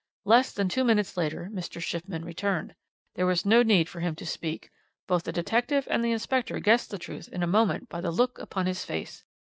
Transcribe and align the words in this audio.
"Less 0.25 0.51
than 0.51 0.67
two 0.67 0.83
minutes 0.83 1.15
later 1.15 1.47
Mr. 1.53 1.79
Shipman 1.79 2.25
returned. 2.25 2.73
There 3.13 3.27
was 3.27 3.45
no 3.45 3.61
need 3.61 3.87
for 3.87 3.99
him 3.99 4.15
to 4.15 4.25
speak; 4.25 4.71
both 5.05 5.25
the 5.25 5.31
detective 5.31 5.87
and 5.91 6.03
the 6.03 6.11
inspector 6.11 6.59
guessed 6.59 6.89
the 6.89 6.97
truth 6.97 7.29
in 7.29 7.43
a 7.43 7.45
moment 7.45 7.87
by 7.87 8.01
the 8.01 8.09
look 8.09 8.39
upon 8.39 8.65
his 8.65 8.83
face. 8.83 9.23